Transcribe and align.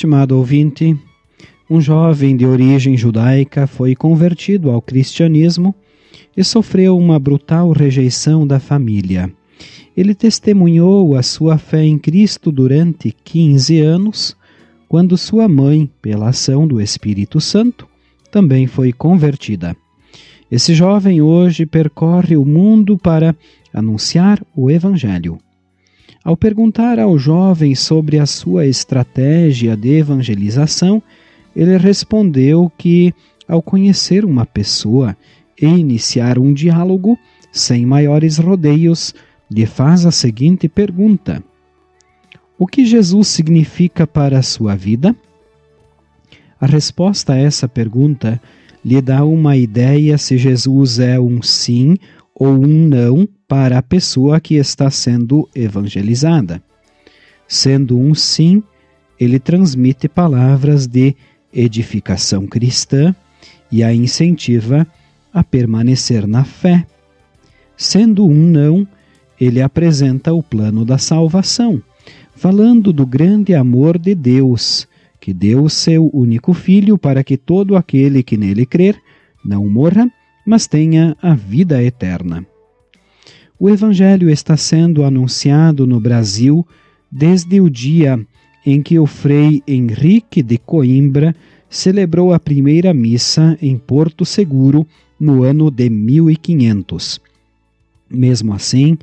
Estimado 0.00 0.34
ouvinte, 0.38 0.96
um 1.68 1.78
jovem 1.78 2.34
de 2.34 2.46
origem 2.46 2.96
judaica 2.96 3.66
foi 3.66 3.94
convertido 3.94 4.70
ao 4.70 4.80
cristianismo 4.80 5.74
e 6.34 6.42
sofreu 6.42 6.96
uma 6.96 7.18
brutal 7.18 7.70
rejeição 7.70 8.46
da 8.46 8.58
família. 8.58 9.30
Ele 9.94 10.14
testemunhou 10.14 11.14
a 11.14 11.22
sua 11.22 11.58
fé 11.58 11.84
em 11.84 11.98
Cristo 11.98 12.50
durante 12.50 13.14
15 13.24 13.78
anos, 13.80 14.34
quando 14.88 15.18
sua 15.18 15.46
mãe, 15.46 15.86
pela 16.00 16.30
ação 16.30 16.66
do 16.66 16.80
Espírito 16.80 17.38
Santo, 17.38 17.86
também 18.30 18.66
foi 18.66 18.94
convertida. 18.94 19.76
Esse 20.50 20.72
jovem 20.72 21.20
hoje 21.20 21.66
percorre 21.66 22.38
o 22.38 22.44
mundo 22.46 22.96
para 22.96 23.36
anunciar 23.70 24.42
o 24.56 24.70
Evangelho. 24.70 25.38
Ao 26.22 26.36
perguntar 26.36 26.98
ao 26.98 27.18
jovem 27.18 27.74
sobre 27.74 28.18
a 28.18 28.26
sua 28.26 28.66
estratégia 28.66 29.74
de 29.74 29.88
evangelização, 29.96 31.02
ele 31.56 31.76
respondeu 31.78 32.70
que, 32.76 33.14
ao 33.48 33.62
conhecer 33.62 34.24
uma 34.24 34.44
pessoa 34.44 35.16
e 35.60 35.66
iniciar 35.66 36.38
um 36.38 36.52
diálogo, 36.52 37.18
sem 37.50 37.86
maiores 37.86 38.36
rodeios, 38.36 39.14
lhe 39.50 39.64
faz 39.64 40.04
a 40.04 40.10
seguinte 40.10 40.68
pergunta: 40.68 41.42
O 42.58 42.66
que 42.66 42.84
Jesus 42.84 43.28
significa 43.28 44.06
para 44.06 44.38
a 44.38 44.42
sua 44.42 44.76
vida? 44.76 45.16
A 46.60 46.66
resposta 46.66 47.32
a 47.32 47.38
essa 47.38 47.66
pergunta 47.66 48.40
lhe 48.84 49.00
dá 49.00 49.24
uma 49.24 49.56
ideia 49.56 50.18
se 50.18 50.36
Jesus 50.36 50.98
é 50.98 51.18
um 51.18 51.40
sim 51.40 51.96
ou 52.34 52.52
um 52.52 52.86
não 52.86 53.26
para 53.50 53.78
a 53.78 53.82
pessoa 53.82 54.38
que 54.38 54.54
está 54.54 54.88
sendo 54.92 55.48
evangelizada. 55.52 56.62
Sendo 57.48 57.98
um 57.98 58.14
sim, 58.14 58.62
ele 59.18 59.40
transmite 59.40 60.08
palavras 60.08 60.86
de 60.86 61.16
edificação 61.52 62.46
cristã 62.46 63.12
e 63.68 63.82
a 63.82 63.92
incentiva 63.92 64.86
a 65.34 65.42
permanecer 65.42 66.28
na 66.28 66.44
fé. 66.44 66.86
Sendo 67.76 68.24
um 68.24 68.46
não, 68.46 68.86
ele 69.40 69.60
apresenta 69.60 70.32
o 70.32 70.44
plano 70.44 70.84
da 70.84 70.96
salvação, 70.96 71.82
falando 72.36 72.92
do 72.92 73.04
grande 73.04 73.52
amor 73.52 73.98
de 73.98 74.14
Deus, 74.14 74.86
que 75.18 75.34
deu 75.34 75.68
seu 75.68 76.08
único 76.14 76.54
filho 76.54 76.96
para 76.96 77.24
que 77.24 77.36
todo 77.36 77.74
aquele 77.74 78.22
que 78.22 78.36
nele 78.36 78.64
crer 78.64 78.96
não 79.44 79.68
morra, 79.68 80.08
mas 80.46 80.68
tenha 80.68 81.16
a 81.20 81.34
vida 81.34 81.82
eterna. 81.82 82.46
O 83.62 83.68
Evangelho 83.68 84.30
está 84.30 84.56
sendo 84.56 85.04
anunciado 85.04 85.86
no 85.86 86.00
Brasil 86.00 86.66
desde 87.12 87.60
o 87.60 87.68
dia 87.68 88.18
em 88.64 88.80
que 88.80 88.98
o 88.98 89.04
Frei 89.04 89.62
Henrique 89.68 90.42
de 90.42 90.56
Coimbra 90.56 91.36
celebrou 91.68 92.32
a 92.32 92.40
primeira 92.40 92.94
missa 92.94 93.58
em 93.60 93.76
Porto 93.76 94.24
Seguro 94.24 94.86
no 95.20 95.42
ano 95.42 95.70
de 95.70 95.90
1500. 95.90 97.20
Mesmo 98.08 98.54
assim, 98.54 98.96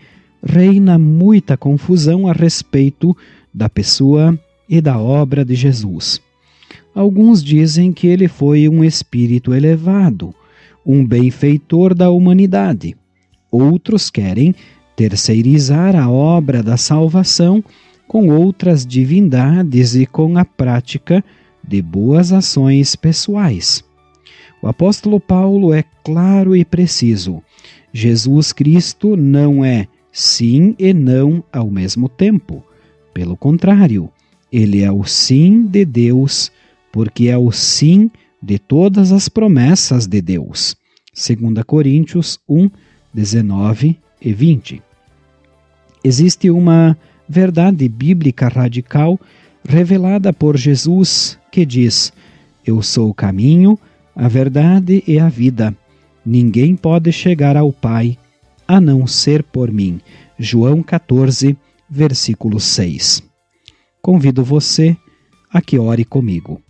reina 0.43 0.97
muita 0.97 1.55
confusão 1.55 2.27
a 2.27 2.33
respeito 2.33 3.15
da 3.53 3.69
pessoa 3.69 4.35
e 4.67 4.81
da 4.81 4.97
obra 4.97 5.45
de 5.45 5.53
Jesus. 5.53 6.19
Alguns 6.95 7.43
dizem 7.43 7.93
que 7.93 8.07
ele 8.07 8.27
foi 8.27 8.67
um 8.67 8.83
espírito 8.83 9.53
elevado, 9.53 10.33
um 10.83 11.05
benfeitor 11.05 11.93
da 11.93 12.09
humanidade. 12.09 12.97
Outros 13.51 14.09
querem 14.09 14.53
terceirizar 14.95 15.95
a 15.95 16.09
obra 16.09 16.63
da 16.63 16.77
salvação 16.77 17.63
com 18.07 18.29
outras 18.29 18.85
divindades 18.85 19.95
e 19.95 20.05
com 20.05 20.37
a 20.37 20.45
prática 20.45 21.23
de 21.65 21.81
boas 21.81 22.31
ações 22.31 22.95
pessoais. 22.95 23.83
O 24.61 24.67
apóstolo 24.67 25.19
Paulo 25.19 25.73
é 25.73 25.83
claro 26.03 26.55
e 26.55 26.65
preciso. 26.65 27.43
Jesus 27.93 28.51
Cristo 28.51 29.15
não 29.15 29.63
é 29.63 29.87
sim 30.11 30.75
e 30.79 30.93
não 30.93 31.43
ao 31.51 31.69
mesmo 31.69 32.09
tempo. 32.09 32.63
Pelo 33.13 33.37
contrário, 33.37 34.09
ele 34.51 34.81
é 34.81 34.91
o 34.91 35.03
sim 35.03 35.63
de 35.63 35.85
Deus, 35.85 36.51
porque 36.91 37.27
é 37.27 37.37
o 37.37 37.51
sim 37.51 38.09
de 38.41 38.57
todas 38.57 39.11
as 39.11 39.29
promessas 39.29 40.07
de 40.07 40.21
Deus. 40.21 40.75
2 41.13 41.63
Coríntios 41.65 42.39
1, 42.47 42.69
19 43.17 43.99
e 44.21 44.31
20. 44.31 44.81
Existe 46.03 46.49
uma 46.49 46.97
verdade 47.27 47.89
bíblica 47.89 48.47
radical 48.47 49.19
revelada 49.67 50.31
por 50.31 50.55
Jesus 50.55 51.37
que 51.51 51.65
diz: 51.65 52.13
Eu 52.65 52.81
sou 52.81 53.09
o 53.09 53.13
caminho, 53.13 53.77
a 54.15 54.27
verdade 54.27 55.03
e 55.05 55.19
a 55.19 55.27
vida. 55.27 55.75
Ninguém 56.25 56.75
pode 56.75 57.11
chegar 57.11 57.57
ao 57.57 57.73
Pai 57.73 58.17
a 58.67 58.79
não 58.79 59.05
ser 59.05 59.43
por 59.43 59.71
mim. 59.71 59.99
João 60.37 60.83
14, 60.83 61.57
versículo 61.89 62.59
6 62.59 63.27
convido 64.07 64.41
você 64.41 64.95
a 65.51 65.61
que 65.61 65.77
ore 65.77 66.05
comigo. 66.05 66.61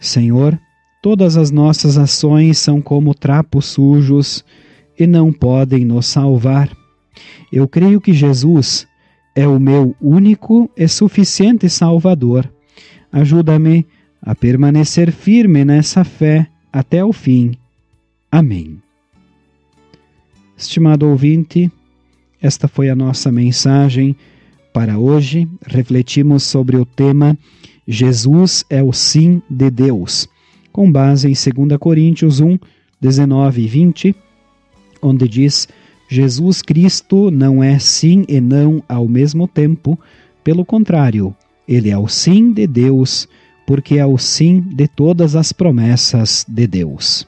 Senhor, 0.00 0.58
todas 1.02 1.36
as 1.36 1.50
nossas 1.50 1.98
ações 1.98 2.56
são 2.56 2.80
como 2.80 3.14
trapos 3.14 3.66
sujos 3.66 4.42
e 4.98 5.06
não 5.06 5.32
podem 5.32 5.84
nos 5.84 6.06
salvar. 6.06 6.70
Eu 7.50 7.68
creio 7.68 8.00
que 8.00 8.12
Jesus 8.12 8.86
é 9.34 9.46
o 9.46 9.58
meu 9.58 9.94
único 10.00 10.70
e 10.76 10.86
suficiente 10.88 11.68
Salvador. 11.68 12.50
Ajuda-me 13.10 13.86
a 14.20 14.34
permanecer 14.34 15.12
firme 15.12 15.64
nessa 15.64 16.04
fé 16.04 16.48
até 16.72 17.04
o 17.04 17.12
fim. 17.12 17.52
Amém. 18.30 18.80
Estimado 20.56 21.08
ouvinte, 21.08 21.70
esta 22.40 22.68
foi 22.68 22.88
a 22.88 22.94
nossa 22.94 23.32
mensagem 23.32 24.16
para 24.72 24.98
hoje, 24.98 25.46
refletimos 25.66 26.44
sobre 26.44 26.76
o 26.76 26.86
tema 26.86 27.36
Jesus 27.86 28.64
é 28.70 28.82
o 28.82 28.92
sim 28.92 29.42
de 29.50 29.70
Deus, 29.70 30.28
com 30.72 30.90
base 30.90 31.28
em 31.28 31.32
2 31.32 31.76
Coríntios 31.78 32.40
1, 32.40 32.58
19 33.00 33.62
e 33.62 33.66
20, 33.66 34.16
onde 35.02 35.26
diz: 35.28 35.68
Jesus 36.08 36.62
Cristo 36.62 37.30
não 37.30 37.62
é 37.62 37.78
sim 37.78 38.24
e 38.28 38.40
não 38.40 38.82
ao 38.88 39.08
mesmo 39.08 39.48
tempo, 39.48 39.98
pelo 40.44 40.64
contrário, 40.64 41.34
ele 41.66 41.90
é 41.90 41.98
o 41.98 42.08
sim 42.08 42.52
de 42.52 42.66
Deus, 42.66 43.28
porque 43.66 43.98
é 43.98 44.06
o 44.06 44.18
sim 44.18 44.60
de 44.60 44.86
todas 44.86 45.34
as 45.36 45.52
promessas 45.52 46.44
de 46.48 46.66
Deus. 46.66 47.26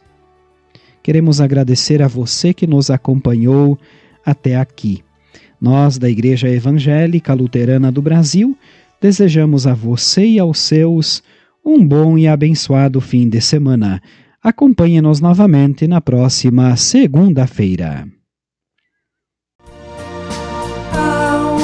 Queremos 1.02 1.40
agradecer 1.40 2.00
a 2.02 2.08
você 2.08 2.54
que 2.54 2.66
nos 2.66 2.90
acompanhou 2.90 3.78
até 4.24 4.56
aqui. 4.56 5.02
Nós, 5.60 5.98
da 5.98 6.08
Igreja 6.08 6.48
Evangélica 6.48 7.34
Luterana 7.34 7.92
do 7.92 8.02
Brasil, 8.02 8.56
desejamos 9.00 9.66
a 9.66 9.74
você 9.74 10.24
e 10.24 10.38
aos 10.38 10.58
seus 10.58 11.22
um 11.64 11.86
bom 11.86 12.18
e 12.18 12.26
abençoado 12.26 13.00
fim 13.00 13.28
de 13.28 13.40
semana. 13.40 14.02
Acompanhe-nos 14.44 15.22
novamente 15.22 15.88
na 15.88 16.02
próxima 16.02 16.76
segunda-feira. 16.76 18.06
Ao 20.92 21.56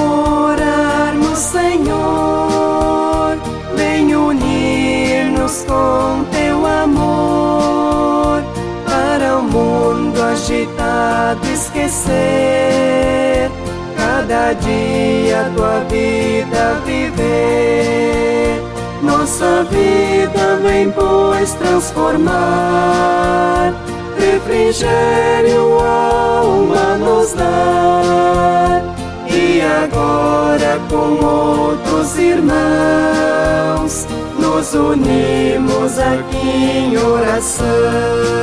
orarmos, 0.44 1.38
Senhor, 1.38 3.36
vem 3.76 4.16
unir-nos 4.16 5.62
com 5.64 6.24
teu 6.30 6.64
amor, 6.64 8.42
para 8.86 9.36
o 9.36 9.42
mundo 9.42 10.22
agitado 10.22 11.46
esquecer 11.52 13.50
cada 13.94 14.54
dia 14.54 15.52
tua 15.54 15.80
vida 15.80 16.80
viver. 16.86 18.69
Nossa 19.20 19.64
vida 19.64 20.56
vem, 20.62 20.90
pois, 20.90 21.52
transformar, 21.52 22.30
refrigério 24.18 25.78
alma 25.78 26.96
nos 26.96 27.34
dar. 27.34 28.82
E 29.28 29.60
agora, 29.60 30.80
com 30.88 31.22
outros 31.22 32.16
irmãos, 32.16 34.06
nos 34.38 34.72
unimos 34.72 35.98
aqui 35.98 36.48
em 36.48 36.96
oração 36.96 38.39